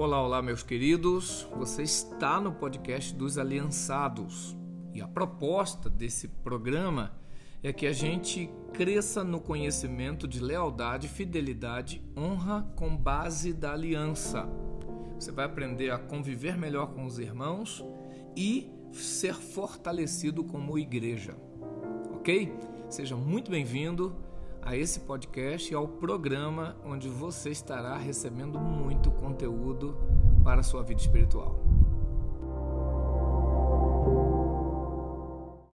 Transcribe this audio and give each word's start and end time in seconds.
Olá, 0.00 0.22
olá, 0.22 0.40
meus 0.40 0.62
queridos. 0.62 1.48
Você 1.56 1.82
está 1.82 2.40
no 2.40 2.52
podcast 2.52 3.12
dos 3.12 3.36
Aliançados. 3.36 4.56
E 4.94 5.02
a 5.02 5.08
proposta 5.08 5.90
desse 5.90 6.28
programa 6.28 7.18
é 7.64 7.72
que 7.72 7.84
a 7.84 7.92
gente 7.92 8.48
cresça 8.72 9.24
no 9.24 9.40
conhecimento 9.40 10.28
de 10.28 10.38
lealdade, 10.38 11.08
fidelidade, 11.08 12.00
honra 12.16 12.62
com 12.76 12.96
base 12.96 13.52
da 13.52 13.72
aliança. 13.72 14.48
Você 15.18 15.32
vai 15.32 15.46
aprender 15.46 15.90
a 15.90 15.98
conviver 15.98 16.56
melhor 16.56 16.94
com 16.94 17.04
os 17.04 17.18
irmãos 17.18 17.84
e 18.36 18.70
ser 18.92 19.34
fortalecido 19.34 20.44
como 20.44 20.78
igreja. 20.78 21.34
Ok? 22.14 22.56
Seja 22.88 23.16
muito 23.16 23.50
bem-vindo 23.50 24.14
a 24.68 24.76
esse 24.76 25.00
podcast 25.00 25.72
e 25.72 25.74
ao 25.74 25.88
programa 25.88 26.76
onde 26.84 27.08
você 27.08 27.48
estará 27.48 27.96
recebendo 27.96 28.60
muito 28.60 29.10
conteúdo 29.10 29.96
para 30.44 30.60
a 30.60 30.62
sua 30.62 30.82
vida 30.82 31.00
espiritual. 31.00 31.58